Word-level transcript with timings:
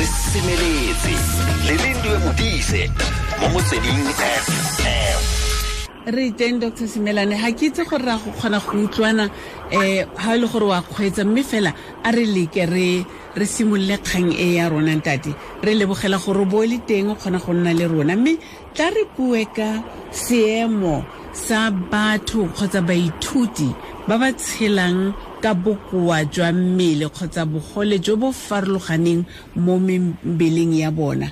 re 0.00 0.06
semeletse. 0.06 1.12
Le 1.66 1.74
lindwe 1.82 2.16
modise 2.24 2.82
mo 3.52 3.60
fm 3.60 5.18
re 6.06 6.30
teng 6.32 6.58
dr 6.58 6.88
semelane 6.88 7.36
ga 7.36 7.50
ke 7.52 7.68
itse 7.68 7.84
gore 7.84 8.04
ra 8.08 8.16
go 8.16 8.30
kgona 8.32 8.58
go 8.64 8.72
utlwana 8.80 9.24
um 9.28 9.80
ga 10.16 10.34
e 10.34 10.38
le 10.40 10.46
gore 10.48 10.66
wa 10.72 10.80
kgweetsa 10.80 11.24
mme 11.24 11.42
fela 11.44 11.74
a 12.02 12.10
re 12.16 12.24
leke 12.24 12.64
re 12.64 13.04
re 13.36 13.46
simolole 13.46 13.98
kgang 14.00 14.32
e 14.32 14.56
ya 14.56 14.68
rona 14.70 14.96
ntate. 14.96 15.36
Re 15.62 15.74
lebogela 15.76 16.16
gore 16.16 16.44
bo 16.48 16.64
le 16.64 16.78
teng 16.88 17.10
o 17.12 17.14
kgona 17.20 17.38
go 17.38 17.52
nna 17.52 17.76
le 17.76 17.84
rona. 17.84 18.16
Mme 18.16 18.38
tla 18.74 18.88
re 18.88 19.04
bue 19.16 19.44
ka 19.52 19.84
seemo 20.10 21.04
sa 21.32 21.70
batho 21.70 22.48
kgotsa 22.48 22.80
baithuti 22.80 23.68
ba 24.08 24.16
ba 24.16 24.32
tshelang 24.32 25.12
ka 25.40 25.54
bokoa 25.54 26.24
jwa 26.24 26.52
mmele 26.52 27.08
kgotsa 27.08 27.46
bogole 27.46 27.98
jo 27.98 28.16
bo 28.16 28.32
farologaneng 28.32 29.24
mo 29.56 29.78
mebeleng 29.78 30.74
ya 30.78 30.90
bona 30.90 31.30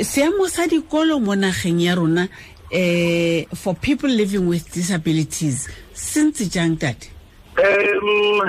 seemo 0.00 0.48
sa 0.48 0.66
dikolo 0.66 1.20
mo 1.20 1.34
nageng 1.34 1.80
ya 1.80 1.94
rona 1.94 2.28
uh, 2.72 3.56
for 3.56 3.74
people 3.74 4.08
living 4.10 4.46
with 4.48 4.72
disabilities 4.72 5.68
since 5.92 6.48
jang 6.48 6.76
tate 6.76 7.10
Um, 7.58 8.40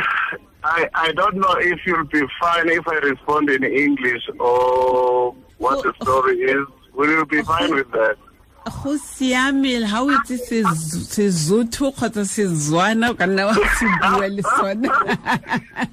I, 0.63 0.87
I 0.93 1.11
don't 1.13 1.37
know 1.37 1.55
if 1.57 1.79
you'll 1.87 2.05
be 2.05 2.21
fine 2.39 2.69
if 2.69 2.87
I 2.87 2.97
respond 2.97 3.49
in 3.49 3.63
English 3.63 4.21
or 4.39 5.33
what 5.57 5.81
the 5.81 5.93
story 6.03 6.37
is. 6.41 6.67
Will 6.93 7.09
you 7.09 7.25
be 7.25 7.41
fine 7.41 7.73
with 7.73 7.89
that? 7.91 8.17
Go 8.65 8.97
o 10.03 10.11
itse 10.11 10.37
kgotsa 11.91 12.25
sezwana 12.25 13.09
o 13.11 13.13
ka 13.13 13.25
nna 13.25 13.45
wa 13.47 13.53
se 13.53 13.85
bua 14.01 14.27
le 14.27 14.43
sone 14.43 14.89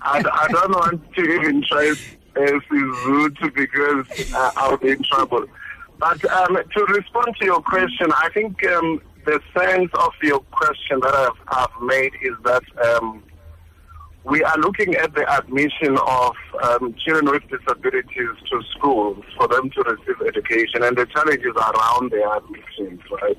I, 0.03 0.23
don't 0.51 0.73
want 0.73 1.15
to 1.15 1.23
even 1.23 1.63
try 1.63 1.95
uh, 2.37 2.61
Suzuki 2.69 3.49
because 3.51 4.07
uh, 4.35 4.51
I'll 4.57 4.77
be 4.77 4.91
in 4.91 5.03
trouble. 5.03 5.47
But 5.99 6.23
um, 6.31 6.57
to 6.57 6.85
respond 6.85 7.35
to 7.41 7.45
your 7.45 7.63
question, 7.63 8.13
I 8.13 8.29
think 8.35 8.65
um, 8.67 9.01
the 9.25 9.41
sense 9.57 9.91
of 9.95 10.13
your 10.23 10.41
question 10.51 11.01
that 11.01 11.15
I've, 11.15 11.41
I've 11.49 11.83
made 11.83 12.13
is 12.23 12.35
that 12.45 12.63
um, 12.87 13.23
we 14.27 14.43
are 14.43 14.59
looking 14.59 14.95
at 14.97 15.15
the 15.15 15.25
admission 15.39 15.97
of 15.99 16.35
um, 16.63 16.95
children 17.05 17.31
with 17.31 17.43
disabilities 17.49 18.35
to 18.51 18.61
schools 18.77 19.25
for 19.37 19.47
them 19.49 19.71
to 19.71 19.81
receive 19.83 20.19
education 20.27 20.83
and 20.83 20.97
the 20.99 21.07
challenges 21.07 21.55
around 21.55 22.11
their 22.11 22.29
admissions, 22.37 23.01
right? 23.23 23.39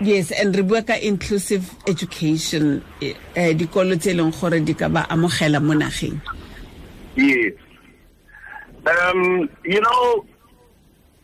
yes 0.00 0.30
and 0.30 0.54
re 0.54 0.62
bua 0.62 0.82
ka 0.82 0.94
inclusive 1.02 1.74
education 1.90 2.82
um 3.02 3.52
dikolo 3.58 3.98
tse 3.98 4.10
e 4.10 4.14
leng 4.14 4.30
gore 4.30 4.60
di 4.62 4.74
ka 4.74 4.86
ba 4.88 5.02
amogela 5.10 5.58
mo 5.62 5.74
nageng 5.74 6.20
Yes. 7.18 7.52
Um, 8.86 9.50
you 9.64 9.80
know, 9.80 10.24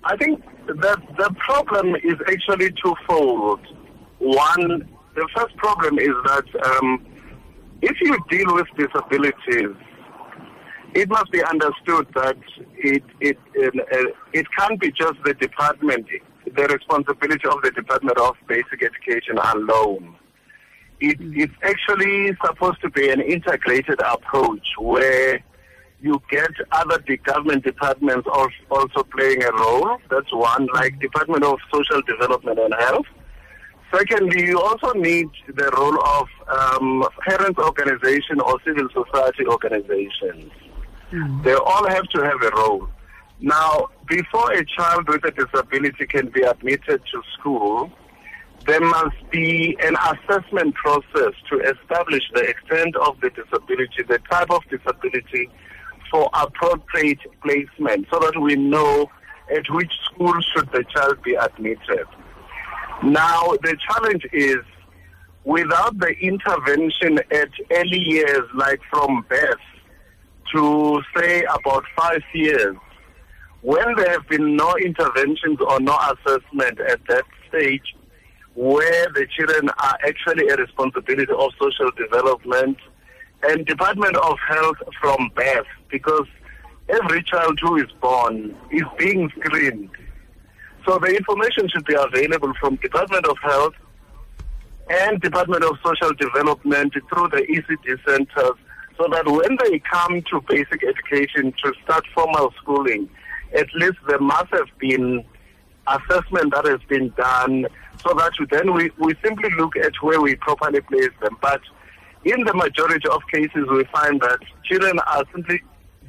I 0.03 0.17
think 0.17 0.43
that 0.67 0.99
the 1.17 1.31
problem 1.39 1.95
is 2.03 2.15
actually 2.27 2.73
twofold. 2.83 3.61
One, 4.19 4.89
the 5.15 5.29
first 5.37 5.57
problem 5.57 6.01
is 6.01 6.15
that 6.27 6.47
um, 6.67 7.07
if 7.91 7.97
you 8.01 8.17
deal 8.31 8.55
with 8.55 8.67
disabilities, 8.79 9.77
it 10.95 11.09
must 11.09 11.31
be 11.31 11.43
understood 11.45 12.07
that 12.15 12.37
it 12.77 13.03
it 13.21 13.39
it, 13.55 13.75
uh, 13.77 14.11
it 14.33 14.47
can't 14.57 14.81
be 14.81 14.91
just 14.91 15.15
the 15.25 15.35
department, 15.35 16.07
the 16.47 16.65
responsibility 16.77 17.47
of 17.49 17.61
the 17.63 17.71
Department 17.73 18.19
of 18.19 18.37
Basic 18.49 18.83
Education 18.83 19.37
alone. 19.39 20.17
It, 21.01 21.17
it's 21.21 21.53
actually 21.63 22.37
supposed 22.45 22.81
to 22.83 22.91
be 22.91 23.11
an 23.11 23.21
integrated 23.21 24.01
approach 24.01 24.67
where 24.79 25.43
you 26.01 26.23
get 26.31 26.51
other 26.73 26.99
de- 27.01 27.17
government 27.19 27.65
departments 27.65 28.27
al- 28.33 28.49
also 28.71 29.03
playing 29.03 29.43
a 29.43 29.53
role. 29.53 29.99
That's 30.09 30.33
one, 30.33 30.69
like 30.73 31.01
Department 31.01 31.45
of 31.45 31.59
Social 31.73 32.01
Development 32.03 32.59
and 32.59 32.75
Health. 32.79 33.07
Secondly, 33.95 34.47
you 34.47 34.61
also 34.61 34.93
need 34.93 35.29
the 35.47 35.71
role 35.77 35.99
of 36.05 36.29
um, 36.49 37.07
parents' 37.29 37.59
organization 37.59 38.41
or 38.41 38.59
civil 38.65 38.89
society 38.89 39.47
organizations. 39.47 40.51
They 41.45 41.55
all 41.55 41.89
have 41.89 42.09
to 42.09 42.23
have 42.23 42.43
a 42.43 42.51
role. 42.57 42.89
Now, 43.41 43.89
before 44.09 44.53
a 44.53 44.65
child 44.65 45.09
with 45.09 45.25
a 45.25 45.31
disability 45.31 46.07
can 46.07 46.29
be 46.29 46.43
admitted 46.43 47.03
to 47.13 47.23
school, 47.39 47.93
there 48.67 48.81
must 48.81 49.17
be 49.31 49.77
an 49.81 49.97
assessment 49.97 50.75
process 50.75 51.35
to 51.51 51.61
establish 51.61 52.23
the 52.35 52.41
extent 52.41 52.97
of 52.97 53.21
the 53.21 53.31
disability, 53.31 54.03
the 54.09 54.19
type 54.31 54.51
of 54.51 54.63
disability 54.71 55.51
for 56.11 56.31
appropriate 56.35 57.21
placement 57.43 58.07
so 58.13 58.19
that 58.19 58.41
we 58.41 58.57
know 58.57 59.09
at 59.55 59.71
which 59.71 59.93
school 60.05 60.35
should 60.53 60.71
the 60.73 60.85
child 60.95 61.23
be 61.23 61.35
admitted. 61.35 62.07
Now, 63.05 63.53
the 63.63 63.77
challenge 63.87 64.27
is 64.33 64.65
without 65.45 65.99
the 65.99 66.15
intervention 66.21 67.19
at 67.31 67.51
early 67.71 67.99
years, 67.99 68.49
like 68.55 68.81
from 68.91 69.27
birth 69.29 69.61
to 70.55 71.03
say 71.15 71.43
about 71.43 71.85
five 71.95 72.23
years, 72.33 72.75
when 73.61 73.95
there 73.97 74.11
have 74.11 74.27
been 74.29 74.57
no 74.57 74.75
interventions 74.77 75.59
or 75.61 75.81
no 75.81 75.99
assessment 75.99 76.81
at 76.81 77.01
that 77.09 77.25
stage, 77.49 77.95
where 78.55 79.07
the 79.15 79.27
children 79.37 79.69
are 79.69 79.99
actually 80.07 80.49
a 80.49 80.57
responsibility 80.57 81.31
of 81.31 81.51
social 81.61 81.91
development 81.99 82.79
and 83.43 83.67
Department 83.67 84.17
of 84.17 84.39
Health 84.49 84.79
from 84.99 85.31
birth, 85.35 85.67
because 85.91 86.27
every 86.89 87.23
child 87.23 87.59
who 87.61 87.77
is 87.77 87.91
born 88.01 88.57
is 88.71 88.85
being 88.97 89.31
screened. 89.39 89.91
So 90.87 90.99
the 90.99 91.17
information 91.17 91.69
should 91.69 91.87
be 91.87 91.95
available 91.95 92.53
from 92.61 92.77
Department 92.77 93.27
of 93.27 93.39
Health 93.43 93.75
and 94.91 95.21
Department 95.21 95.65
of 95.65 95.79
Social 95.85 96.13
Development 96.15 96.93
through 96.93 97.29
the 97.29 97.43
ECD 97.49 97.99
centers 98.07 98.59
so 98.99 99.09
that 99.11 99.27
when 99.27 99.57
they 99.65 99.79
come 99.91 100.23
to 100.31 100.41
basic 100.47 100.85
education 100.85 101.55
to 101.65 101.73
start 101.83 102.05
formal 102.15 102.53
schooling, 102.61 103.09
at 103.57 103.67
least 103.75 103.97
there 104.09 104.21
must 104.21 104.51
have 104.53 104.69
been 104.79 105.25
assessment 105.87 106.53
that 106.55 106.67
has 106.67 106.81
been 106.89 107.09
done 107.17 107.67
so 108.03 108.15
that 108.15 108.33
then 108.51 108.75
we, 108.75 108.91
we 108.99 109.15
simply 109.25 109.51
look 109.57 109.77
at 109.77 109.93
where 110.03 110.21
we 110.21 110.35
properly 110.37 110.81
place 110.83 111.11
them. 111.23 111.37
But 111.41 111.63
in 112.25 112.45
the 112.45 112.55
majority 112.55 113.09
of 113.09 113.23
cases, 113.33 113.67
we 113.71 113.85
find 113.85 114.21
that 114.21 114.39
children 114.65 114.99
are 115.07 115.25
simply 115.33 115.63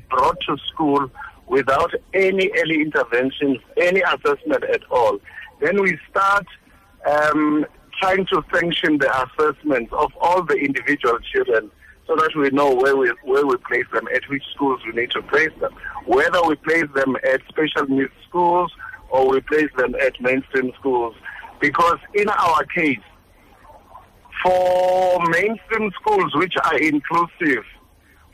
brought 0.09 0.39
to 0.47 0.57
school 0.67 1.09
without 1.47 1.91
any 2.13 2.49
early 2.57 2.81
interventions, 2.81 3.59
any 3.77 4.01
assessment 4.01 4.63
at 4.63 4.81
all. 4.91 5.19
Then 5.61 5.81
we 5.81 5.97
start 6.09 6.45
um, 7.05 7.65
trying 8.01 8.25
to 8.27 8.43
sanction 8.53 8.97
the 8.97 9.09
assessments 9.23 9.91
of 9.93 10.11
all 10.19 10.43
the 10.43 10.55
individual 10.55 11.17
children 11.33 11.71
so 12.07 12.15
that 12.15 12.35
we 12.35 12.49
know 12.49 12.73
where 12.75 12.95
we 12.95 13.11
where 13.23 13.45
we 13.45 13.57
place 13.57 13.85
them, 13.93 14.07
at 14.13 14.27
which 14.29 14.43
schools 14.53 14.79
we 14.85 15.01
need 15.01 15.11
to 15.11 15.21
place 15.23 15.49
them, 15.59 15.73
whether 16.05 16.41
we 16.43 16.55
place 16.55 16.85
them 16.93 17.15
at 17.23 17.41
special 17.49 17.87
needs 17.87 18.11
schools 18.27 18.71
or 19.09 19.29
we 19.29 19.39
place 19.41 19.69
them 19.77 19.95
at 19.95 20.19
mainstream 20.21 20.71
schools. 20.79 21.15
Because 21.59 21.97
in 22.13 22.27
our 22.29 22.63
case, 22.65 22.99
for 24.43 25.19
mainstream 25.29 25.91
schools 25.99 26.35
which 26.35 26.53
are 26.63 26.77
inclusive, 26.77 27.63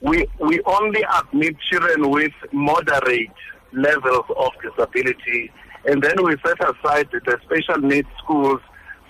we 0.01 0.27
we 0.39 0.61
only 0.65 1.03
admit 1.19 1.55
children 1.71 2.09
with 2.09 2.33
moderate 2.51 3.29
levels 3.71 4.25
of 4.35 4.51
disability, 4.61 5.51
and 5.85 6.01
then 6.01 6.15
we 6.23 6.35
set 6.45 6.57
aside 6.59 7.09
the 7.11 7.37
special 7.45 7.81
needs 7.81 8.07
schools 8.23 8.59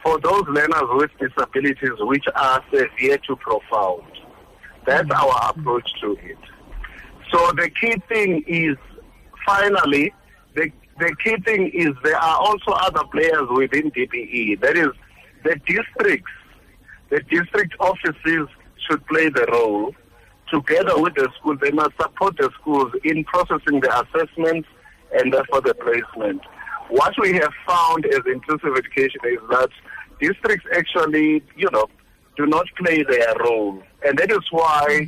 for 0.03 0.19
those 0.19 0.43
learners 0.47 0.89
with 0.91 1.11
disabilities 1.19 1.97
which 1.99 2.25
are 2.35 2.63
severe 2.73 3.17
to 3.19 3.35
profound. 3.37 4.03
That's 4.85 5.07
mm-hmm. 5.07 5.31
our 5.31 5.51
approach 5.51 5.89
to 6.01 6.17
it. 6.21 6.37
So 7.31 7.51
the 7.55 7.69
key 7.69 7.95
thing 8.09 8.43
is, 8.47 8.75
finally, 9.45 10.13
the, 10.55 10.71
the 10.99 11.15
key 11.23 11.37
thing 11.45 11.71
is 11.73 11.91
there 12.03 12.17
are 12.17 12.37
also 12.37 12.71
other 12.71 13.03
players 13.11 13.47
within 13.51 13.91
DBE. 13.91 14.59
That 14.61 14.77
is, 14.77 14.89
the 15.43 15.55
districts, 15.65 16.31
the 17.09 17.21
district 17.29 17.73
offices 17.79 18.47
should 18.87 19.05
play 19.07 19.29
the 19.29 19.45
role. 19.51 19.95
Together 20.51 21.01
with 21.01 21.15
the 21.15 21.29
school, 21.39 21.57
they 21.57 21.71
must 21.71 21.95
support 21.99 22.35
the 22.37 22.49
schools 22.59 22.91
in 23.05 23.23
processing 23.23 23.79
the 23.79 23.89
assessments 24.01 24.67
and 25.13 25.33
therefore 25.33 25.61
the 25.61 25.73
placement. 25.73 26.41
What 26.89 27.13
we 27.17 27.33
have 27.33 27.53
found 27.65 28.05
as 28.05 28.19
inclusive 28.25 28.75
education 28.75 29.21
is 29.25 29.39
that 29.49 29.69
districts 30.19 30.67
actually, 30.75 31.41
you 31.55 31.69
know, 31.71 31.87
do 32.35 32.45
not 32.45 32.65
play 32.77 33.03
their 33.03 33.33
role. 33.39 33.81
And 34.05 34.17
that 34.19 34.29
is 34.29 34.45
why 34.51 35.07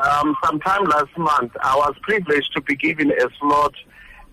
um, 0.00 0.36
sometime 0.44 0.84
last 0.84 1.16
month 1.16 1.52
I 1.62 1.76
was 1.76 1.94
privileged 2.02 2.52
to 2.54 2.60
be 2.60 2.76
given 2.76 3.10
a 3.10 3.28
slot 3.40 3.74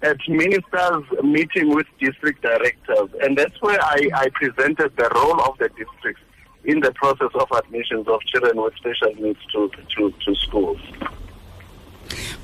at 0.02 0.18
ministers' 0.28 1.06
meeting 1.24 1.74
with 1.74 1.88
district 2.00 2.42
directors. 2.42 3.10
And 3.22 3.38
that's 3.38 3.62
where 3.62 3.80
I, 3.82 4.10
I 4.14 4.30
presented 4.34 4.98
the 4.98 5.10
role 5.16 5.40
of 5.42 5.58
the 5.60 5.70
districts 5.70 6.24
in 6.66 6.80
the 6.80 6.92
process 6.94 7.32
of 7.34 7.48
admissions 7.52 8.08
of 8.08 8.22
children 8.30 8.62
with 8.62 8.74
special 8.76 9.14
needs 9.16 9.40
to, 9.52 9.70
to, 9.96 10.14
to 10.24 10.36
schools. 10.36 10.80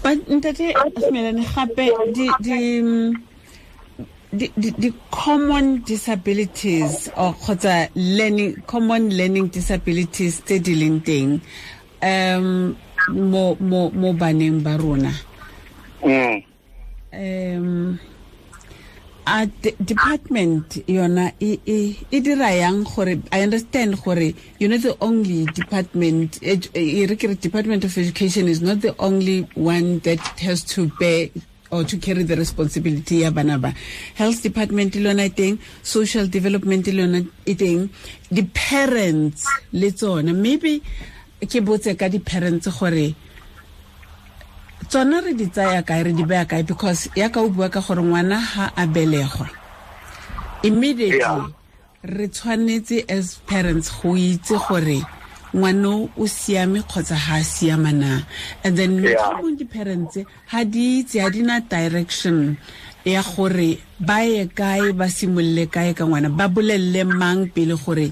but 0.04 0.18
ntate 0.30 0.74
di 2.14 2.28
di 2.40 2.60
di, 4.32 4.48
di, 4.56 4.70
di 4.76 4.90
common 5.12 5.82
disabilities 5.84 7.10
or 7.16 7.34
kgotsa 7.34 7.90
learning 7.96 8.56
common 8.68 9.10
learning 9.16 9.48
disabilities 9.48 10.44
tse 10.44 10.60
di 10.60 10.76
leng 10.76 11.00
teng 11.04 11.40
um 12.04 12.76
mo 13.16 13.56
mo 13.60 13.90
mo 13.92 14.14
baneng 14.14 14.62
ba 14.64 14.78
rona 14.78 15.12
Mm. 15.98 16.38
um 17.18 18.00
a 19.28 19.46
de- 19.46 19.76
department 19.84 20.80
yona 20.88 21.34
e 21.40 22.20
dira 22.24 22.50
yang 22.56 22.84
gore 22.88 23.20
i 23.32 23.42
understand 23.44 24.00
gore 24.00 24.34
you 24.60 24.68
know 24.68 24.78
the 24.78 24.96
only 25.02 25.46
department 25.52 26.40
e 26.42 27.06
re 27.06 27.16
ke 27.16 27.28
re 27.28 27.36
department 27.36 27.84
of 27.84 27.98
education 27.98 28.48
is 28.48 28.62
not 28.62 28.80
the 28.80 28.96
only 29.00 29.42
one 29.56 30.00
that 30.08 30.20
has 30.40 30.64
to 30.64 30.88
bear 31.00 31.28
or 31.72 31.84
to 31.84 31.98
carry 31.98 32.24
the 32.24 32.36
responsibility 32.36 33.28
ya 33.28 33.32
bana 33.32 33.60
ba. 33.60 33.74
Health 34.16 34.42
department 34.42 34.96
le 34.96 35.12
yona 35.12 35.26
e 35.28 35.30
teng 35.36 35.60
social 35.84 36.28
development 36.28 36.88
le 36.88 37.04
yona 37.04 37.28
e 37.46 37.56
teng 37.56 37.90
di-parents 38.32 39.44
le 39.74 39.92
tsona. 39.92 40.32
Maybe 40.34 40.80
ke 41.42 41.60
botse 41.60 41.92
ka 42.00 42.08
di-parents 42.08 42.72
gore 42.80 43.16
tsona 44.90 45.22
re 45.22 45.34
di 45.34 45.48
tsaya 45.48 45.84
kae 45.84 46.04
re 46.04 46.14
di 46.14 46.24
beya 46.24 46.46
kae? 46.48 46.64
Because 46.64 47.10
ya 47.16 47.30
ka 47.30 47.42
o 47.42 47.50
bua 47.50 47.70
ka 47.70 47.82
gore 47.82 48.02
ngwana 48.02 48.40
ha 48.40 48.72
a 48.76 48.88
belegwa 48.88 49.48
immediately 50.64 51.20
Yeah. 51.20 51.48
re 52.04 52.28
tshwanetse 52.28 53.06
as 53.10 53.38
parents 53.46 53.90
go 54.02 54.16
itse 54.16 54.56
gore 54.68 55.04
ngwano 55.56 56.10
o 56.18 56.26
siame 56.28 56.82
kgotsa 56.84 57.16
ha 57.16 57.36
a 57.40 57.44
siama 57.44 57.92
na. 57.92 58.22
And 58.64 58.78
then 58.78 59.00
motlhomong 59.02 59.58
di-parents 59.58 60.18
ha 60.52 60.64
di 60.64 61.02
itse 61.04 61.20
ha 61.20 61.30
di 61.30 61.42
na 61.42 61.60
direction 61.60 62.58
ya 63.06 63.24
gore 63.24 63.80
ba 64.00 64.24
ye 64.24 64.48
kae 64.52 64.92
ba 64.92 65.08
simolole 65.08 65.68
kae 65.72 65.96
ka 65.96 66.04
ngwana 66.04 66.30
ba 66.30 66.48
bolelele 66.48 67.04
mang 67.08 67.48
pele 67.52 67.76
gore 67.80 68.12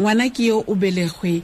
ngwana 0.00 0.28
ke 0.32 0.48
yo 0.52 0.60
o 0.64 0.74
belegwe 0.76 1.42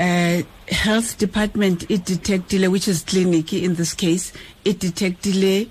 uh, 0.00 0.42
health 0.68 1.18
department 1.18 1.90
it 1.90 2.04
detectile 2.04 2.70
which 2.70 2.88
is 2.88 3.02
clinic 3.02 3.52
in 3.52 3.74
this 3.74 3.94
case 3.94 4.32
it 4.64 4.78
detectile 4.78 5.66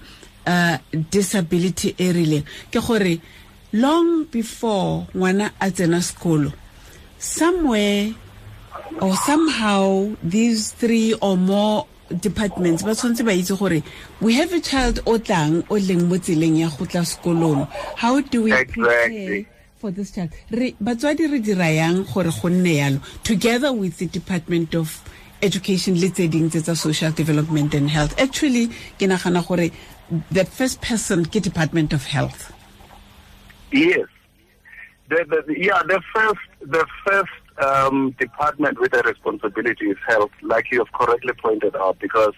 uh, 0.45 0.77
disability 1.09 1.95
e 1.97 2.43
ke 2.71 2.79
gore 2.79 3.19
long 3.73 4.25
before 4.25 5.07
ngwana 5.15 5.51
a 5.59 5.71
tsena 5.71 6.01
sekolo 6.01 6.53
somewhere 7.19 8.13
or 9.01 9.15
somehow 9.15 10.11
these 10.23 10.71
three 10.71 11.13
or 11.21 11.37
more 11.37 11.87
departments 12.21 12.83
ba 12.83 12.93
tshwanetse 12.93 13.23
ba 13.25 13.33
itse 13.33 13.57
gore 13.57 13.81
we 14.21 14.33
have 14.33 14.53
a 14.53 14.59
child 14.61 15.01
o 15.05 15.17
tlang 15.17 15.63
o 15.69 15.75
leng 15.75 16.05
mo 16.07 16.17
tseleng 16.17 16.59
ya 16.59 16.69
go 16.69 16.85
tla 16.85 17.01
sekolong 17.01 17.67
how 17.97 18.21
do 18.21 18.43
we 18.43 18.53
Exactly. 18.53 19.47
For 19.83 19.91
this 19.91 20.11
child. 20.15 20.31
Re 20.49 20.71
batswadi 20.81 21.29
re 21.29 21.39
dira 21.39 21.67
yang 21.69 22.03
gore 22.05 22.31
go 22.41 22.47
nne 22.47 22.73
yalo? 22.79 22.99
Together 23.23 23.73
with 23.73 23.97
the 23.97 24.07
department 24.07 24.73
of 24.73 25.03
education 25.41 25.99
le 25.99 26.07
tse 26.09 26.27
ding 26.31 26.49
tse 26.49 26.61
tsa 26.63 26.75
social 26.75 27.11
development 27.11 27.73
and 27.73 27.89
health. 27.89 28.15
Actually 28.17 28.67
ke 28.99 29.09
nagana 29.11 29.45
gore 29.45 29.67
the 30.31 30.45
first 30.45 30.79
person 30.81 31.25
ke 31.25 31.41
department 31.49 31.91
of 31.91 32.05
health. 32.05 32.53
Yes. 33.73 34.07
The, 35.09 35.25
the, 35.27 35.43
the- 35.47 35.59
yeah, 35.59 35.81
the 35.85 36.01
first, 36.15 36.47
the 36.61 36.85
first 37.05 37.43
um, 37.61 38.15
department 38.17 38.79
with 38.79 38.93
a 38.93 39.01
responsibility 39.03 39.89
is 39.89 39.97
health, 40.07 40.31
like 40.41 40.71
you 40.71 40.79
have 40.79 40.91
correctly 40.93 41.33
pointed 41.33 41.75
out, 41.75 41.99
because 41.99 42.33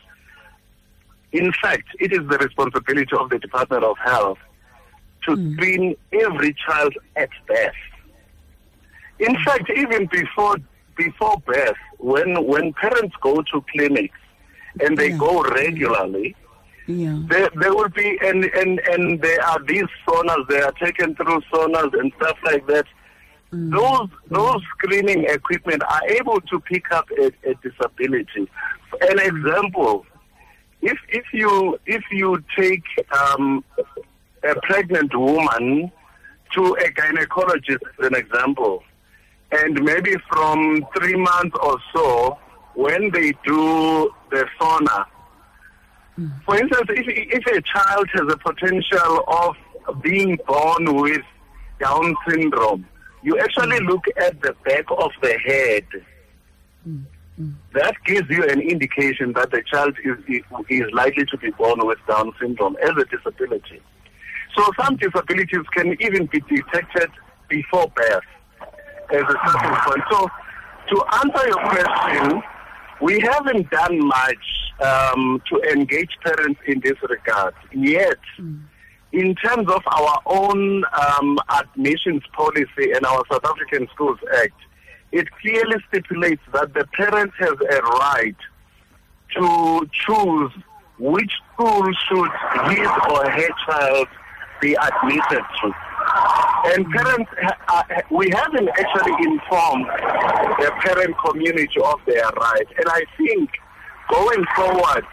in 1.32 1.52
fact, 1.62 1.84
it 2.00 2.12
is 2.12 2.28
the 2.28 2.38
responsibility 2.40 3.16
of 3.20 3.30
the 3.30 3.38
Department 3.38 3.84
of 3.84 3.98
Health 4.04 4.40
to 5.26 5.36
hmm. 5.36 5.54
screen 5.54 5.96
every 6.14 6.56
child 6.66 6.94
at 7.16 7.30
birth. 7.48 7.74
In 9.20 9.36
hmm. 9.36 9.44
fact, 9.44 9.70
even 9.76 10.08
before 10.08 10.58
before 10.98 11.38
birth, 11.46 11.78
when 11.98 12.46
when 12.46 12.74
parents 12.74 13.16
go 13.22 13.42
to 13.42 13.64
clinics 13.72 14.20
and 14.82 14.98
they 14.98 15.10
Yeah. 15.10 15.18
go 15.18 15.44
regularly, 15.44 16.36
yeah. 16.88 17.18
there, 17.28 17.50
there 17.56 17.74
will 17.74 17.90
be 17.90 18.18
and, 18.22 18.46
and 18.46 18.80
and 18.80 19.22
there 19.22 19.44
are 19.44 19.62
these 19.64 19.90
sonars 20.08 20.48
they 20.48 20.62
are 20.62 20.72
taken 20.74 21.16
through 21.16 21.42
sonars 21.54 21.94
and 22.00 22.12
stuff 22.18 22.38
like 22.46 22.66
that. 22.68 22.86
Hmm. 23.52 23.70
Those 23.72 24.10
those 24.30 24.62
screening 24.78 25.26
equipment 25.26 25.84
are 25.84 26.08
able 26.08 26.42
to 26.42 26.60
pick 26.60 26.92
up 26.92 27.08
a, 27.20 27.28
a 27.50 27.54
disability. 27.56 28.50
An 29.02 29.20
example 29.20 30.06
if 30.86 30.98
if 31.10 31.26
you 31.34 31.80
if 31.86 32.04
you 32.12 32.44
take 32.58 32.84
um, 33.20 33.64
a 34.46 34.60
pregnant 34.62 35.16
woman 35.16 35.92
to 36.54 36.74
a 36.76 36.92
gynecologist 36.92 37.82
as 38.00 38.08
an 38.08 38.16
example 38.16 38.84
and 39.52 39.84
maybe 39.84 40.16
from 40.30 40.86
three 40.98 41.16
months 41.16 41.56
or 41.62 41.78
so 41.94 42.38
when 42.74 43.10
they 43.12 43.32
do 43.46 44.14
the 44.32 44.46
sonar 44.60 45.08
for 46.46 46.58
instance, 46.58 46.88
if, 46.90 47.06
if 47.08 47.46
a 47.48 47.62
child 47.62 48.08
has 48.14 48.34
a 48.34 48.38
potential 48.38 49.24
of 49.28 50.02
being 50.02 50.40
born 50.48 50.96
with 50.96 51.24
Down 51.80 52.16
syndrome, 52.28 52.88
you 53.22 53.38
actually 53.40 53.80
mm. 53.80 53.88
look 53.88 54.06
at 54.18 54.42
the 54.42 54.56
back 54.64 54.86
of 54.92 55.12
the 55.22 55.38
head. 55.40 55.86
Mm, 56.88 57.04
mm. 57.40 57.54
That 57.74 57.96
gives 58.06 58.30
you 58.30 58.44
an 58.48 58.62
indication 58.62 59.34
that 59.34 59.52
the 59.52 59.62
child 59.64 59.96
is, 60.06 60.18
is 60.70 60.92
likely 60.94 61.26
to 61.26 61.38
be 61.38 61.52
born 61.52 61.86
with 61.86 62.00
Down 62.08 62.32
syndrome 62.40 62.78
as 62.82 62.92
a 62.92 63.06
disability. 63.06 63.82
So 64.56 64.64
some 64.80 64.96
disabilities 64.96 65.66
can 65.74 65.96
even 66.02 66.28
be 66.28 66.40
detected 66.42 67.10
before 67.50 67.92
birth 67.96 68.24
as 69.14 69.22
a 69.22 69.36
starting 69.48 69.76
point. 69.84 70.04
So 70.12 70.28
to 70.90 71.04
answer 71.24 71.48
your 71.48 71.70
question, 71.70 72.44
we 73.02 73.20
haven't 73.20 73.70
done 73.70 74.00
much 74.00 74.46
um, 74.82 75.42
to 75.50 75.62
engage 75.72 76.12
parents 76.24 76.60
in 76.68 76.80
this 76.82 76.96
regard 77.10 77.54
yet. 77.74 78.18
In 79.12 79.36
terms 79.36 79.70
of 79.70 79.82
our 79.88 80.20
own 80.26 80.84
um, 80.94 81.38
admissions 81.50 82.22
policy 82.34 82.92
and 82.94 83.06
our 83.06 83.24
South 83.32 83.46
African 83.46 83.88
Schools 83.94 84.20
Act, 84.42 84.54
it 85.12 85.28
clearly 85.42 85.78
stipulates 85.88 86.42
that 86.54 86.74
the 86.74 86.86
parent 86.88 87.32
has 87.40 87.54
a 87.72 87.82
right 87.82 88.36
to 89.38 89.90
choose 89.94 90.52
which 91.00 91.32
school 91.54 91.84
should 92.08 92.32
his 92.70 92.88
or 93.10 93.30
her 93.30 93.50
child 93.66 94.08
be 94.62 94.76
admitted 94.76 95.44
to. 95.62 95.74
And 96.66 96.86
parents, 96.92 97.32
uh, 97.68 97.84
we 98.12 98.30
haven't 98.34 98.70
actually 98.70 99.14
informed 99.26 99.88
the 100.60 100.72
parent 100.82 101.16
community 101.26 101.80
of 101.84 102.00
their 102.08 102.26
right. 102.26 102.68
And 102.78 102.88
I 102.88 103.02
think 103.18 103.50
going 104.10 104.44
forward, 104.56 105.06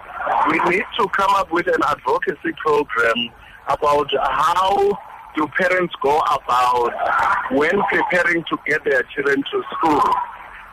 we 0.51 0.59
need 0.71 0.85
to 0.99 1.09
come 1.09 1.35
up 1.35 1.53
with 1.53 1.67
an 1.67 1.83
advocacy 1.87 2.53
program 2.65 3.31
about 3.69 4.09
how 4.23 4.91
do 5.37 5.47
parents 5.59 5.95
go 6.03 6.19
about 6.21 7.53
when 7.53 7.83
preparing 7.91 8.45
to 8.45 8.59
get 8.67 8.85
their 8.85 9.03
children 9.15 9.43
to 9.51 9.63
school 9.73 10.03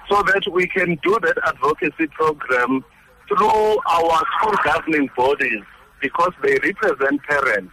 so 0.09 0.21
that 0.23 0.43
we 0.51 0.67
can 0.67 0.97
do 1.03 1.17
that 1.21 1.37
advocacy 1.45 2.07
program 2.07 2.83
through 3.27 3.79
our 3.87 4.21
school 4.37 4.55
governing 4.63 5.09
bodies 5.15 5.63
because 6.01 6.31
they 6.41 6.57
represent 6.63 7.21
parents 7.23 7.71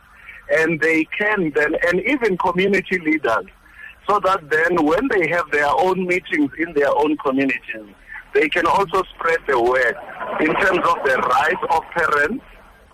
and 0.50 0.80
they 0.80 1.04
can 1.18 1.52
then, 1.54 1.74
and 1.86 2.00
even 2.00 2.36
community 2.38 2.98
leaders, 2.98 3.46
so 4.08 4.20
that 4.20 4.48
then 4.50 4.84
when 4.84 5.08
they 5.08 5.28
have 5.28 5.50
their 5.50 5.68
own 5.68 6.06
meetings 6.06 6.50
in 6.58 6.72
their 6.74 6.90
own 6.96 7.16
communities, 7.18 7.86
they 8.34 8.48
can 8.48 8.66
also 8.66 9.02
spread 9.14 9.38
the 9.48 9.60
word 9.60 9.96
in 10.40 10.54
terms 10.54 10.78
of 10.78 10.96
the 11.04 11.16
rights 11.16 11.62
of 11.70 11.82
parents 11.94 12.44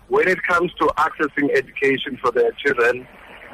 when 0.09 0.29
it 0.29 0.43
comes 0.45 0.73
to 0.75 0.87
accessing 0.97 1.51
education 1.55 2.19
for 2.23 2.31
their 2.33 2.53
children 2.53 3.07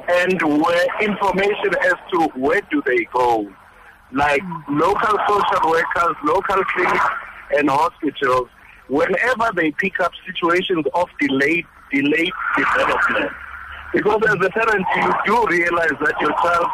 and 0.08 0.40
where 0.42 0.86
information 1.00 1.74
as 1.82 1.94
to 2.12 2.28
where 2.34 2.60
do 2.70 2.82
they 2.86 3.04
go 3.12 3.48
like 4.12 4.42
local 4.68 5.18
social 5.28 5.70
workers, 5.70 6.16
local 6.24 6.64
clinics, 6.64 7.04
and 7.56 7.68
hospitals, 7.68 8.48
whenever 8.88 9.50
they 9.54 9.70
pick 9.72 10.00
up 10.00 10.12
situations 10.26 10.84
of 10.94 11.08
delayed 11.20 11.66
delayed 11.92 12.32
development. 12.56 13.30
Because 13.92 14.20
as 14.28 14.34
a 14.34 14.50
parent, 14.50 14.86
you 14.96 15.12
do 15.26 15.46
realize 15.46 15.96
that 16.00 16.14
your 16.20 16.32
child 16.42 16.66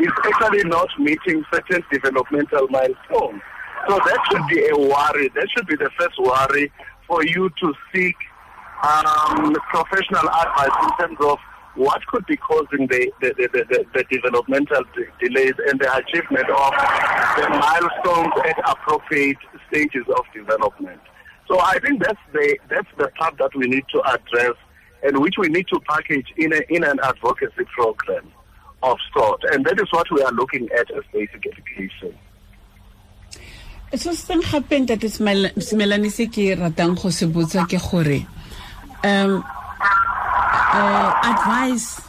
is 0.00 0.12
actually 0.24 0.64
not 0.68 0.88
meeting 0.98 1.44
certain 1.52 1.82
developmental 1.90 2.68
milestones. 2.68 3.40
So 3.88 3.96
that 3.96 4.18
should 4.30 4.46
be 4.48 4.68
a 4.68 4.76
worry. 4.76 5.28
That 5.34 5.48
should 5.56 5.66
be 5.66 5.76
the 5.76 5.90
first 5.98 6.18
worry 6.18 6.70
for 7.06 7.24
you 7.24 7.48
to 7.48 7.74
seek 7.94 8.16
um, 8.84 9.54
professional 9.70 10.28
advice 10.28 10.76
in 10.82 10.90
terms 10.98 11.18
of 11.24 11.38
what 11.74 12.04
could 12.06 12.26
be 12.26 12.36
causing 12.36 12.86
the, 12.88 13.10
the, 13.20 13.32
the, 13.38 13.64
the, 13.70 13.84
the 13.94 14.04
developmental 14.10 14.82
de- 14.94 15.26
delays 15.26 15.54
and 15.68 15.78
the 15.80 15.90
achievement 15.96 16.48
of 16.50 16.72
the 17.38 17.48
milestones 17.48 18.32
at 18.44 18.58
appropriate 18.68 19.38
stages 19.68 20.04
of 20.16 20.24
development. 20.34 21.00
So 21.46 21.60
I 21.60 21.78
think 21.78 22.02
that's 22.02 22.20
the 22.32 22.58
that's 22.68 22.88
the 22.98 23.08
part 23.18 23.38
that 23.38 23.54
we 23.56 23.66
need 23.68 23.84
to 23.92 24.02
address 24.02 24.54
and 25.02 25.18
which 25.18 25.34
we 25.38 25.48
need 25.48 25.66
to 25.68 25.80
package 25.88 26.26
in 26.36 26.52
a, 26.52 26.60
in 26.68 26.84
an 26.84 26.98
advocacy 27.02 27.64
program 27.74 28.30
of 28.82 28.98
sort. 29.12 29.42
And 29.52 29.64
that 29.66 29.80
is 29.80 29.92
what 29.92 30.10
we 30.10 30.22
are 30.22 30.32
looking 30.32 30.68
at 30.78 30.90
as 30.90 31.04
basic 31.12 31.46
education. 31.46 32.16
so 33.96 34.12
se 34.12 34.26
teng 34.28 34.42
gape 34.44 34.76
ntate 34.84 35.08
Simelane 35.08 36.10
se 36.12 36.26
ke 36.28 36.52
ratang 36.60 36.92
go 36.92 37.08
um 39.04 39.44
uh, 40.72 41.10
advice 41.24 42.02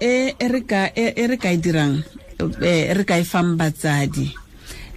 e 0.00 0.32
re 0.40 0.60
ka 0.62 0.88
e 0.96 1.12
dirang 1.60 2.02
re 2.40 3.04
ka 3.04 3.16
e 3.20 4.34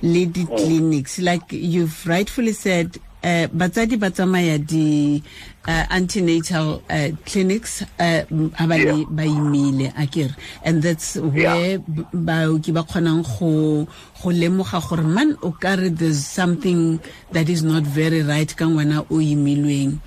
le 0.01 0.25
di-clinics 0.25 1.19
like 1.19 1.51
you've 1.51 2.05
rightfully 2.07 2.53
said 2.53 2.97
uh, 3.25 3.47
batsadi 3.49 3.97
ba 3.97 4.09
tsamaya 4.13 4.61
di 4.61 5.17
uh, 5.67 5.85
antenatal 5.89 6.85
uh, 6.85 7.09
clinics 7.25 7.81
uh, 7.97 8.21
ba 8.69 8.77
le 8.77 9.05
ba 9.09 9.25
imile 9.25 9.89
a 9.97 10.05
kere 10.05 10.35
and 10.61 10.83
that's 10.85 11.17
where 11.17 11.81
baoki 12.13 12.69
ba 12.69 12.85
kgonang 12.85 13.25
go 13.25 13.87
go 14.21 14.29
lemoga 14.29 14.77
gore 14.87 15.01
man 15.03 15.33
o 15.41 15.49
kare 15.57 15.89
there's 15.89 16.21
something 16.21 17.01
that 17.33 17.49
is 17.49 17.63
not 17.65 17.81
very 17.83 18.21
right 18.21 18.53
ka 18.55 18.65
ngwana 18.69 19.01
o 19.09 19.17
imilweng. 19.17 19.97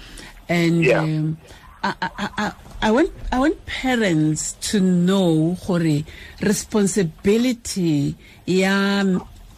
And 0.49 0.81
Yeah. 0.85 1.03
um, 1.05 1.37
I, 1.83 1.93
I, 2.01 2.09
I, 2.39 2.47
I 2.83 2.91
want 2.91 3.11
I 3.31 3.39
want 3.39 3.59
parents 3.67 4.57
to 4.73 4.81
know 4.81 5.57
gore 5.67 6.03
responsibility 6.41 8.15
ya 8.47 9.05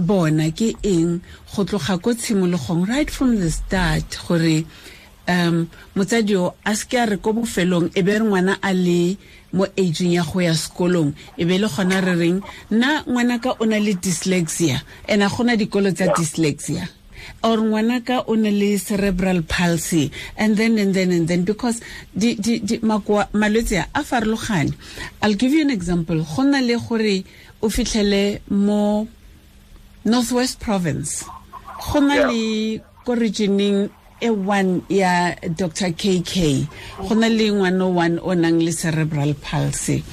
bona 0.01 0.51
ke 0.51 0.75
eng? 0.83 1.21
Go 1.55 1.65
tloga 1.65 2.01
ko 2.03 2.15
tshimologong 2.15 2.89
right 2.89 3.11
from 3.11 3.37
the 3.39 3.51
start 3.51 4.19
gore 4.27 4.65
um 5.29 5.69
motsadi 5.95 6.35
o 6.37 6.55
a 6.65 6.73
seke 6.75 6.99
a 6.99 7.07
re 7.07 7.17
ko 7.17 7.33
bofelong 7.33 7.91
e 7.95 8.03
be 8.03 8.19
re 8.19 8.25
ngwana 8.25 8.59
a 8.63 8.73
le 8.75 9.17
mo 9.53 9.65
ageng 9.77 10.13
ya 10.13 10.23
go 10.23 10.41
ya 10.41 10.55
sekolong 10.55 11.15
e 11.37 11.45
be 11.45 11.59
le 11.59 11.69
gona 11.69 12.01
re 12.01 12.15
reng 12.15 12.41
nna 12.71 13.05
ngwanaka 13.07 13.57
o 13.61 13.65
na 13.65 13.79
le 13.79 13.95
dyslexia? 13.95 14.83
And 15.09 15.23
a 15.23 15.29
gona 15.29 15.57
dikolo 15.57 15.95
tsa 15.95 16.13
dyslexia. 16.15 16.89
Or 17.45 17.59
ngwanaka 17.59 18.25
o 18.29 18.35
na 18.35 18.51
le 18.51 18.79
cerebral 18.79 19.43
palsy 19.43 20.11
and 20.37 20.57
then 20.57 20.79
and 20.79 20.95
then 20.95 21.13
and 21.13 21.29
then 21.29 21.45
because 21.45 21.81
di, 22.17 22.35
di, 22.35 22.61
di, 22.61 22.79
makwa, 22.79 23.29
malwetse 23.33 23.79
a 23.79 23.87
a 23.95 24.03
farologane. 24.03 24.75
I'll 25.23 25.35
give 25.35 25.53
you 25.53 25.63
an 25.63 25.71
example. 25.71 26.23
Go 26.23 26.43
na 26.43 26.61
le 26.61 26.77
gore 26.79 27.25
o 27.63 27.69
fitlhele 27.69 28.41
mo 28.51 29.07
northwest 30.05 30.61
province. 30.61 31.25
Go 31.93 32.01
na 32.01 32.15
Yeah. 32.15 32.29
le 32.31 32.81
ko 33.05 33.15
regioneng 33.17 33.91
e 34.21 34.29
one 34.29 34.83
ya 34.89 35.33
dr 35.49 35.97
kk 35.97 36.69
go 37.09 37.15
na 37.15 37.29
le 37.29 37.49
ngwana 37.51 37.89
one 37.89 38.19
o 38.21 38.35
nang 38.35 38.61
le 38.61 38.73
cerebral 38.73 39.35
palsy. 39.35 40.05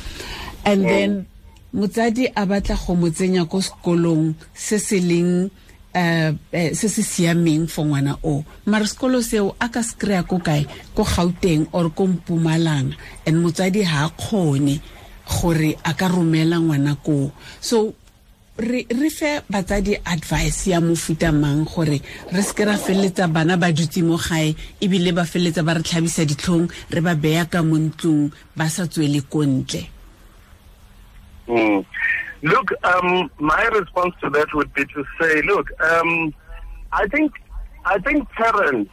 And 0.64 0.84
then 0.86 1.28
motsadi 1.76 2.32
a 2.36 2.46
batla 2.48 2.76
go 2.80 2.96
mo 2.96 3.10
tsenya 3.10 3.50
ko 3.50 3.60
sekolong 3.60 4.36
se 4.54 4.80
se 4.80 5.00
leng 5.00 5.52
uh, 5.96 6.32
uh, 6.32 6.72
se 6.74 6.88
se 6.88 7.04
siameng 7.04 7.68
for 7.70 7.84
ngwana 7.86 8.16
o. 8.24 8.46
Mara 8.66 8.86
sekolo 8.88 9.20
seo 9.24 9.56
a 9.60 9.68
ka 9.68 9.82
se 9.84 9.96
kry-a 10.00 10.24
ko 10.24 10.40
kae? 10.40 10.64
Ko 10.96 11.04
gauteng 11.04 11.68
or 11.74 11.90
ko 11.92 12.08
mpumalanga. 12.08 12.96
And 13.26 13.44
motsadi 13.44 13.84
ha 13.84 14.08
a 14.08 14.10
kgone 14.10 14.80
gore 15.28 15.76
a 15.84 15.94
ka 15.94 16.08
romela 16.08 16.60
ngwana 16.64 16.96
koo. 17.04 17.32
So 17.60 17.94
re 18.58 18.86
re 18.90 19.10
fe 19.10 19.42
batsadi 19.50 19.98
advice 20.06 20.68
ya 20.68 20.82
mofuta 20.82 21.32
mang 21.32 21.66
gore 21.66 22.02
re 22.34 22.42
seke 22.42 22.66
ra 22.66 22.78
feleletsa 22.78 23.28
bana 23.32 23.58
ba 23.58 23.72
dutse 23.72 24.02
mo 24.02 24.18
gae 24.18 24.56
ebile 24.82 25.14
ba 25.14 25.26
feleletsa 25.26 25.64
ba 25.66 25.78
re 25.78 25.84
tlhabisa 25.86 26.26
ditlhong 26.26 26.66
re 26.90 27.02
ba 27.02 27.14
beya 27.16 27.46
ka 27.46 27.62
mo 27.62 27.78
ntlong 27.78 28.32
ba 28.58 28.70
sa 28.70 28.88
tswele 28.88 29.22
ko 29.30 29.46
ntle 29.46 29.98
Mm. 31.48 31.86
Look, 32.42 32.72
um, 32.84 33.32
my 33.40 33.64
response 33.68 34.14
to 34.22 34.30
that 34.32 34.54
would 34.54 34.74
be 34.74 34.86
to 34.86 35.06
say, 35.20 35.42
look, 35.44 35.72
um, 35.82 36.34
I 36.92 37.08
think, 37.08 37.32
I 37.86 38.00
think 38.00 38.30
parents, 38.32 38.92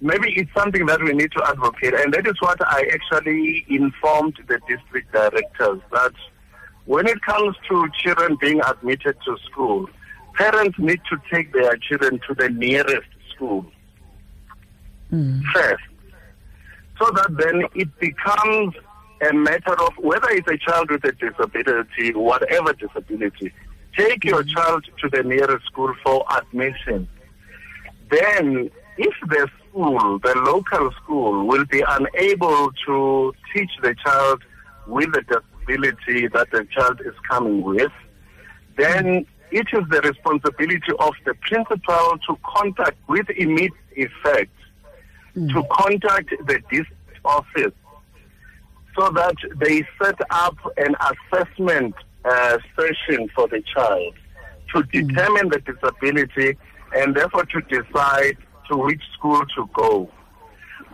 maybe 0.00 0.30
it's 0.32 0.52
something 0.54 0.86
that 0.86 1.02
we 1.02 1.12
need 1.12 1.32
to 1.32 1.44
advocate, 1.44 1.94
and 1.94 2.14
that 2.14 2.26
is 2.26 2.40
what 2.40 2.60
I 2.64 2.88
actually 2.92 3.66
informed 3.68 4.38
the 4.46 4.60
district 4.68 5.12
directors 5.12 5.80
that 5.90 6.14
when 6.88 7.06
it 7.06 7.20
comes 7.20 7.54
to 7.68 7.86
children 8.02 8.38
being 8.40 8.62
admitted 8.66 9.14
to 9.22 9.36
school, 9.44 9.86
parents 10.32 10.78
need 10.78 10.98
to 11.10 11.20
take 11.30 11.52
their 11.52 11.76
children 11.76 12.18
to 12.26 12.34
the 12.34 12.48
nearest 12.48 13.10
school 13.34 13.66
hmm. 15.10 15.38
first, 15.52 15.84
so 16.98 17.10
that 17.10 17.28
then 17.36 17.64
it 17.74 17.90
becomes 18.00 18.74
a 19.30 19.34
matter 19.34 19.78
of 19.82 19.92
whether 19.98 20.30
it's 20.30 20.48
a 20.48 20.56
child 20.56 20.90
with 20.90 21.04
a 21.04 21.12
disability, 21.12 22.14
whatever 22.14 22.72
disability, 22.72 23.52
take 23.94 24.24
your 24.24 24.42
hmm. 24.42 24.48
child 24.48 24.86
to 25.02 25.10
the 25.10 25.22
nearest 25.22 25.66
school 25.66 25.92
for 26.02 26.24
admission. 26.38 27.06
Then, 28.10 28.70
if 28.96 29.14
the 29.28 29.46
school, 29.68 30.18
the 30.20 30.34
local 30.36 30.90
school, 30.92 31.46
will 31.46 31.66
be 31.66 31.84
unable 31.86 32.72
to 32.86 33.34
teach 33.54 33.72
the 33.82 33.94
child 34.02 34.40
with 34.86 35.12
the 35.12 35.42
that 35.76 36.48
the 36.50 36.66
child 36.70 37.00
is 37.04 37.14
coming 37.28 37.62
with, 37.62 37.92
then 38.76 39.26
it 39.50 39.66
is 39.72 39.88
the 39.90 40.00
responsibility 40.02 40.92
of 40.98 41.14
the 41.24 41.34
principal 41.34 42.18
to 42.26 42.38
contact 42.44 42.96
with 43.08 43.28
immediate 43.30 43.72
effect 43.96 44.50
to 45.46 45.62
contact 45.70 46.30
the 46.46 46.58
district 46.70 47.20
office 47.24 47.72
so 48.98 49.10
that 49.10 49.36
they 49.56 49.86
set 50.02 50.18
up 50.30 50.56
an 50.76 50.94
assessment 51.00 51.94
uh, 52.24 52.58
session 52.76 53.28
for 53.34 53.46
the 53.48 53.62
child 53.74 54.14
to 54.74 54.82
determine 54.84 55.48
the 55.48 55.60
disability 55.60 56.58
and 56.96 57.14
therefore 57.14 57.44
to 57.44 57.60
decide 57.62 58.36
to 58.70 58.76
which 58.76 59.02
school 59.14 59.40
to 59.54 59.68
go. 59.74 60.10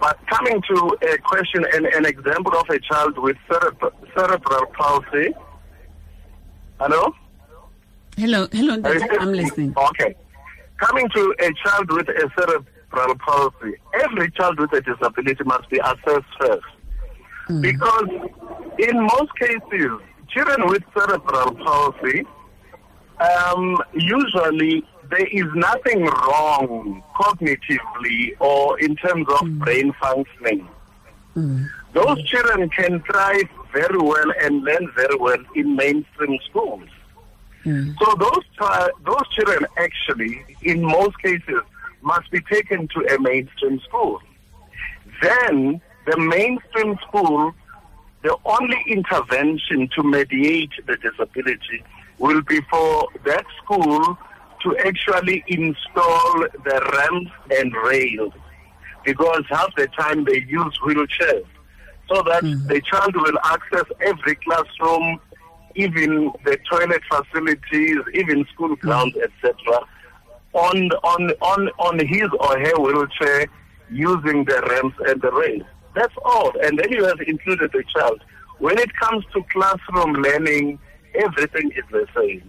But 0.01 0.19
coming 0.27 0.61
to 0.69 0.97
a 1.13 1.19
question 1.19 1.65
and 1.73 1.87
an 1.87 2.05
example 2.05 2.53
of 2.57 2.69
a 2.69 2.79
child 2.81 3.19
with 3.19 3.37
cerebral, 3.51 3.93
cerebral 4.17 4.67
palsy. 4.79 5.35
Hello? 6.81 7.15
hello 8.17 8.47
hello 8.53 8.81
i'm 9.21 9.33
listening 9.33 9.75
Okay. 9.77 10.15
Coming 10.79 11.09
to 11.09 11.35
a 11.41 11.51
child 11.65 11.91
with 11.91 12.09
a 12.09 12.31
cerebral 12.39 13.15
palsy, 13.17 13.75
every 14.05 14.31
child 14.33 14.59
with 14.61 14.73
a 14.73 14.81
disability 14.81 15.43
must 15.45 15.69
be 15.71 15.79
assessed 15.79 16.27
first. 16.41 16.67
Because 17.61 18.09
in 18.79 19.01
most 19.01 19.31
cases, 19.39 19.91
children 20.29 20.67
with 20.69 20.83
cerebral 20.97 21.55
palsy, 21.55 22.27
um, 23.21 23.79
usually 23.95 24.85
there 25.17 25.27
is 25.27 25.47
nothing 25.55 26.05
wrong 26.05 27.03
cognitively 27.15 28.35
or 28.41 28.79
in 28.81 28.97
terms 28.97 29.27
of 29.29 29.41
mm. 29.41 29.59
brain 29.61 29.93
functioning. 30.01 30.69
Mm. 31.37 31.69
Those 31.93 32.23
children 32.25 32.69
can 32.71 33.01
thrive 33.03 33.49
very 33.73 33.99
well 33.99 34.33
and 34.41 34.65
learn 34.65 34.91
very 34.97 35.17
well 35.17 35.43
in 35.55 35.77
mainstream 35.77 36.39
schools. 36.49 36.89
Mm. 37.65 37.95
So 37.99 38.15
those 38.17 38.45
those 39.05 39.29
children 39.31 39.67
actually, 39.77 40.45
in 40.63 40.83
most 40.83 41.17
cases, 41.19 41.63
must 42.03 42.31
be 42.31 42.41
taken 42.41 42.89
to 42.89 43.15
a 43.15 43.21
mainstream 43.21 43.79
school. 43.81 44.21
Then 45.23 45.81
the 46.07 46.19
mainstream 46.19 46.99
school, 47.07 47.55
the 48.23 48.37
only 48.45 48.83
intervention 48.89 49.89
to 49.95 50.03
mediate 50.03 50.73
the 50.87 50.97
disability 50.97 51.85
will 52.19 52.43
be 52.43 52.61
for 52.71 53.09
that 53.25 53.45
school 53.63 54.19
to 54.65 54.77
actually 54.79 55.45
install 55.47 56.41
the 56.65 56.91
ramps 56.93 57.31
and 57.51 57.73
rails 57.85 58.33
because 59.05 59.45
half 59.49 59.75
the 59.77 59.87
time 59.89 60.25
they 60.25 60.41
use 60.49 60.79
wheelchairs 60.85 61.47
so 62.09 62.23
that 62.23 62.43
mm-hmm. 62.43 62.67
the 62.69 62.81
child 62.81 63.15
will 63.15 63.39
access 63.45 63.85
every 64.01 64.35
classroom, 64.37 65.21
even 65.75 66.33
the 66.45 66.59
toilet 66.71 67.03
facilities, 67.11 67.99
even 68.15 68.45
school 68.53 68.71
mm-hmm. 68.77 68.87
grounds, 68.87 69.17
etc., 69.17 69.55
on 70.53 70.91
on 71.03 71.31
on 71.41 71.69
on 71.79 71.99
his 72.07 72.29
or 72.39 72.59
her 72.59 72.81
wheelchair 72.81 73.47
using 73.91 74.45
the 74.45 74.63
ramps 74.71 74.97
and 75.09 75.21
the 75.21 75.31
rails. 75.33 75.65
That's 75.95 76.15
all. 76.25 76.53
And 76.63 76.79
then 76.79 76.93
you 76.93 77.05
have 77.05 77.21
included 77.21 77.73
the 77.73 77.85
child. 77.95 78.23
When 78.59 78.79
it 78.79 78.95
comes 78.97 79.25
to 79.33 79.45
classroom 79.53 80.15
learning, 80.15 80.79
everything 81.15 81.73
is 81.73 81.85
the 81.91 82.07
same. 82.17 82.49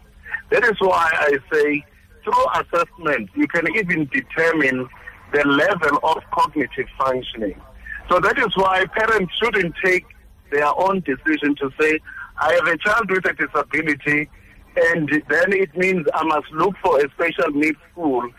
That 0.51 0.63
is 0.63 0.79
why 0.79 1.09
I 1.11 1.37
say 1.51 1.83
through 2.25 2.45
assessment, 2.55 3.29
you 3.35 3.47
can 3.47 3.65
even 3.77 4.09
determine 4.11 4.89
the 5.31 5.47
level 5.47 5.99
of 6.03 6.23
cognitive 6.31 6.87
functioning. 6.97 7.61
So 8.09 8.19
that 8.19 8.37
is 8.37 8.55
why 8.55 8.85
parents 8.85 9.33
shouldn't 9.41 9.75
take 9.83 10.05
their 10.51 10.67
own 10.77 11.01
decision 11.01 11.55
to 11.55 11.71
say, 11.79 11.99
I 12.37 12.53
have 12.53 12.67
a 12.67 12.77
child 12.77 13.09
with 13.09 13.25
a 13.25 13.33
disability, 13.33 14.29
and 14.75 15.09
then 15.29 15.53
it 15.53 15.75
means 15.77 16.05
I 16.13 16.23
must 16.23 16.51
look 16.51 16.75
for 16.83 16.99
a 16.99 17.09
special 17.11 17.51
needs 17.51 17.77
school. 17.91 18.29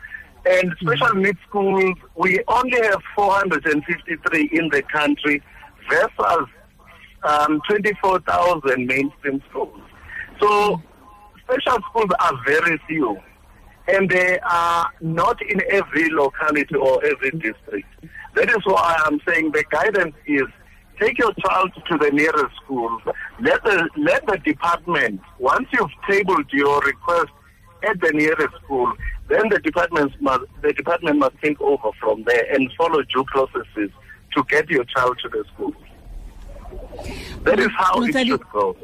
And 0.48 0.72
special 0.80 1.14
needs 1.14 1.38
schools, 1.48 1.96
we 2.14 2.40
only 2.48 2.80
have 2.82 3.02
453 3.14 4.50
in 4.52 4.68
the 4.68 4.82
country 4.82 5.42
versus 5.88 6.48
um, 7.24 7.60
24,000 7.68 8.86
mainstream 8.86 9.42
schools. 9.50 9.80
So 10.40 10.82
special 11.44 11.78
schools 11.90 12.10
are 12.20 12.32
very 12.44 12.80
few. 12.86 13.18
And 13.88 14.10
they 14.10 14.38
are 14.40 14.90
not 15.00 15.40
in 15.42 15.60
every 15.70 16.10
locality 16.10 16.74
or 16.74 17.04
every 17.04 17.30
district. 17.30 17.88
That 18.34 18.50
is 18.50 18.64
why 18.64 19.00
I'm 19.04 19.20
saying 19.26 19.52
the 19.52 19.64
guidance 19.70 20.14
is 20.26 20.46
take 21.00 21.18
your 21.18 21.32
child 21.46 21.72
to 21.88 21.98
the 21.98 22.10
nearest 22.10 22.56
school. 22.64 23.00
Let 23.40 23.62
the, 23.64 23.88
let 23.96 24.26
the 24.26 24.38
department, 24.38 25.20
once 25.38 25.68
you've 25.72 25.90
tabled 26.08 26.46
your 26.52 26.80
request 26.80 27.30
at 27.88 28.00
the 28.00 28.12
nearest 28.12 28.54
school, 28.64 28.92
then 29.28 29.48
the 29.48 29.58
department 29.58 30.12
must 30.20 30.44
the 30.62 30.72
department 30.72 31.18
must 31.18 31.36
take 31.42 31.60
over 31.60 31.90
from 32.00 32.24
there 32.24 32.44
and 32.52 32.70
follow 32.78 33.02
due 33.02 33.24
processes 33.24 33.90
to 34.34 34.44
get 34.48 34.68
your 34.70 34.84
child 34.84 35.18
to 35.22 35.28
the 35.28 35.44
school. 35.52 35.74
That 37.42 37.58
is 37.58 37.68
how 37.76 38.02
it 38.02 38.12
should 38.26 38.42
go. 38.52 38.76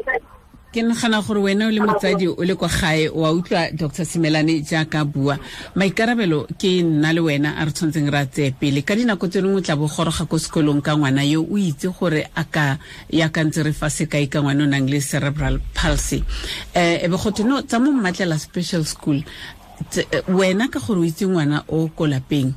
Ke 0.72 0.80
nagana 0.82 1.20
gore 1.20 1.40
wena 1.40 1.66
o 1.66 1.70
le 1.70 1.80
motsadi 1.80 2.26
o 2.28 2.42
le 2.42 2.54
kwa 2.56 2.68
gae 2.68 3.08
wa 3.08 3.30
utlwa 3.32 3.70
dr 3.72 4.04
semelane 4.04 4.64
jaaka 4.64 5.04
bua. 5.04 5.36
Maikarabelo 5.76 6.46
ke 6.58 6.82
nna 6.82 7.12
le 7.12 7.20
wena 7.20 7.54
a 7.60 7.64
re 7.64 7.72
tshwanetseng 7.72 8.08
re 8.10 8.18
a 8.18 8.26
tseye 8.26 8.50
pele. 8.56 8.82
Ka 8.82 8.96
dinako 8.96 9.28
tse 9.28 9.42
dingwe 9.42 9.60
tla 9.62 9.76
bo 9.76 9.86
goroga 9.86 10.24
ko 10.24 10.38
sekolong 10.38 10.80
ka 10.80 10.96
ngwana 10.96 11.22
yo 11.28 11.44
o 11.44 11.58
itse 11.58 11.92
gore 11.92 12.24
a 12.34 12.44
ka 12.44 12.78
yaka 13.12 13.44
ntse 13.44 13.62
re 13.62 13.72
fa 13.72 13.90
sekai 13.92 14.32
ka 14.32 14.40
ngwana 14.40 14.64
o 14.64 14.66
nang 14.66 14.88
le 14.88 15.00
cerebral 15.00 15.60
palsy. 15.74 16.24
Um 16.74 17.04
e 17.04 17.08
be 17.08 17.16
go 17.20 17.30
no 17.44 17.60
tsa 17.62 17.78
mo 17.78 17.92
mmatlela 17.92 18.38
special 18.38 18.84
school. 18.84 19.20
Eh, 19.96 20.22
wena 20.28 20.68
ka 20.72 20.80
gore 20.80 21.00
o 21.00 21.04
itse 21.04 21.26
ngwana 21.28 21.64
o 21.68 21.88
ko 21.92 22.06
lapeng 22.06 22.54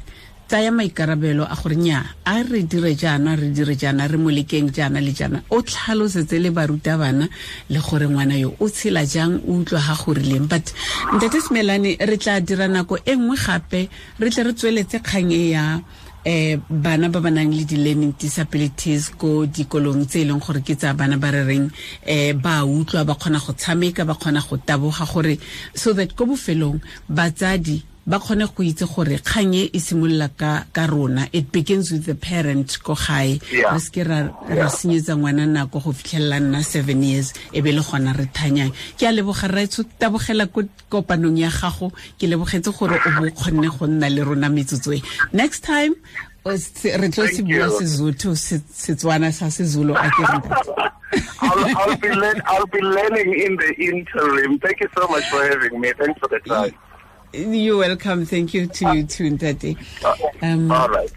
tsaya 0.48 0.72
maikarabelo 0.72 1.44
a 1.44 1.56
gore 1.56 1.76
nya 1.76 2.04
a 2.26 2.44
re 2.44 2.64
dire 2.64 2.96
jaana 2.96 3.36
re 3.36 3.50
dire 3.50 3.76
jaana 3.76 4.08
re 4.08 4.18
mo 4.18 4.30
lekeng 4.30 4.70
jaana 4.72 5.02
le 5.02 5.12
jaana 5.12 5.42
o 5.50 5.62
tlhalosetse 5.62 6.38
le 6.40 6.52
barutabana 6.52 7.28
le 7.70 7.80
gore 7.80 8.08
ngwana 8.08 8.38
yo 8.38 8.54
o 8.60 8.70
tshela 8.70 9.06
jang 9.06 9.42
o 9.48 9.62
utlwa 9.62 9.82
ga 9.82 9.96
go 9.96 10.14
rileng 10.14 10.48
but 10.48 10.74
ntate 11.14 11.42
semelane 11.42 11.98
re 12.00 12.18
tla 12.18 12.42
dira 12.42 12.68
nako 12.68 12.98
e 13.06 13.16
nngwe 13.16 13.36
gape 13.38 13.90
re 14.20 14.30
tle 14.30 14.44
re 14.44 14.54
tsweletse 14.54 15.00
kgang 15.02 15.32
e 15.34 15.50
ya 15.50 15.82
eh 16.26 16.58
bana 16.70 17.10
ba 17.10 17.22
ba 17.22 17.30
nang 17.30 17.54
le 17.54 17.66
di-learning 17.66 18.18
disabilities 18.18 19.14
ko 19.14 19.46
dikolong 19.46 20.06
tse 20.10 20.22
e 20.22 20.26
leng 20.26 20.42
gore 20.42 20.62
ke 20.66 20.74
tsa 20.74 20.94
bana 20.94 21.18
ba 21.18 21.30
re 21.30 21.46
reng 21.46 21.70
eh 22.02 22.34
ba 22.34 22.66
utlwa 22.66 23.06
ba 23.06 23.14
kgona 23.14 23.38
go 23.42 23.54
tshameka 23.54 24.06
ba 24.06 24.18
kgona 24.18 24.42
go 24.42 24.58
taboga 24.58 25.06
gore 25.06 25.38
so 25.74 25.94
that 25.94 26.14
ko 26.18 26.26
bofelong 26.26 26.82
batsadi 27.10 27.95
ba 28.06 28.20
kgone 28.20 28.46
go 28.46 28.62
itse 28.64 28.86
gore 28.86 29.18
kgang 29.18 29.56
e 29.56 29.70
e 29.74 29.80
simolola 29.80 30.30
ka 30.30 30.66
ka 30.72 30.86
rona 30.86 31.28
it 31.34 31.52
begins 31.52 31.92
with 31.92 32.06
the 32.06 32.14
parent 32.14 32.78
ko 32.84 32.94
gae 32.94 33.42
re 33.50 33.80
seke 33.82 34.06
ra 34.06 34.30
ra 34.46 34.70
senyetsa 34.70 35.18
ngwana 35.18 35.50
nako 35.50 35.80
go 35.82 35.92
fitlhelela 35.92 36.40
nna 36.40 36.64
seven 36.64 37.02
years 37.02 37.34
e 37.52 37.62
be 37.62 37.72
le 37.72 37.82
gona 37.82 38.14
re 38.14 38.30
thanyang 38.30 38.70
ke 38.98 39.10
a 39.10 39.12
leboga 39.12 39.50
raetsho 39.50 39.84
tabogela 39.98 40.46
ko 40.46 40.62
kopanong 40.90 41.38
ya 41.42 41.50
gago 41.50 41.90
ke 42.20 42.30
lebogetse 42.30 42.70
gore 42.78 42.94
o 42.94 43.10
bo 43.18 43.26
kgonne 43.26 43.70
go 43.74 43.86
nna 43.90 44.10
le 44.10 44.22
rona 44.22 44.50
metsotso 44.54 44.94
e 44.94 45.02
next 45.34 45.66
time 45.66 45.98
re 46.46 47.10
tlo 47.10 47.26
se 47.26 47.42
bua 47.42 47.74
sezotho 47.74 48.38
setswana 48.38 49.34
sa 49.34 49.50
sezulu 49.50 49.98
a 49.98 50.10
ke. 50.14 50.24
I'll, 51.42 51.78
I'll 51.78 51.98
be 51.98 52.10
learn, 52.10 52.42
I'll 52.46 52.66
be 52.66 52.82
learning 52.82 53.40
in 53.40 53.56
the 53.56 53.74
interim. 53.80 54.60
Thank 54.60 54.82
you 54.82 54.90
so 54.98 55.08
much 55.08 55.24
for 55.30 55.42
having 55.48 55.80
me. 55.80 55.94
Thanks 55.94 56.20
for 56.20 56.28
the 56.28 56.40
time. 56.40 56.74
You're 57.38 57.78
welcome. 57.78 58.26
Thank 58.26 58.54
you 58.54 58.68
to 58.68 58.96
you 58.96 59.04
too 59.04 59.30
ntate. 59.32 59.78
Um, 60.42 60.72
All 60.72 60.90
right. 60.90 61.12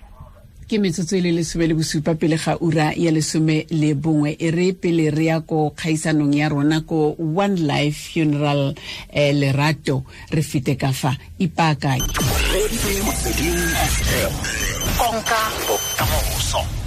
ke 0.69 0.77
metsotso 0.77 1.17
e 1.17 1.23
le 1.25 1.33
lesome 1.33 1.65
le 1.67 1.73
bosupa 1.73 2.13
pele 2.15 2.37
ga 2.37 2.59
ura 2.61 2.93
ya 2.93 3.11
lesome 3.11 3.65
le 3.71 3.95
bongwe. 3.95 4.37
E 4.39 4.51
re 4.53 4.73
pele 4.77 5.09
re 5.11 5.25
ya 5.25 5.41
ko 5.41 5.71
kgaisanong 5.73 6.35
ya 6.37 6.49
rona 6.53 6.83
ko 6.85 7.17
one 7.17 7.57
life 7.57 8.13
funeral 8.13 8.75
eh, 9.09 9.33
lerato. 9.33 10.05
Re 10.31 10.43
fete 10.43 10.77
ka 10.77 10.93
fa. 10.93 11.17
Ipaakanye. 11.41 12.05
Radio 12.53 13.05
Motsweding 13.05 13.65
FM. 13.97 14.33
Konka 15.01 15.41
bokamoso. 15.65 16.78